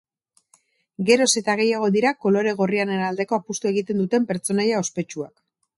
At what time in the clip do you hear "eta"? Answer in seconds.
1.41-1.55